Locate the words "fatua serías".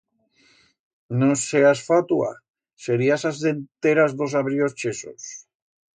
1.89-3.23